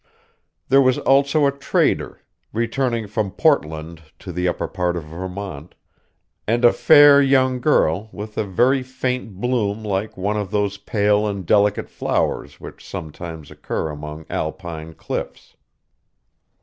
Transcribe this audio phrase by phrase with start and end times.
[0.69, 5.75] There was also a trader, returning from Portland to the upper part of Vermont;
[6.47, 11.27] and a fair young girl, with a very faint bloom like one of those pale
[11.27, 15.55] and delicate flowers which sometimes occur among alpine cliffs.